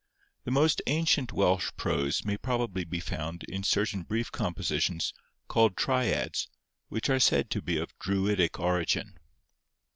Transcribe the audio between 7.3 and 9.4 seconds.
to be of Druidic origin.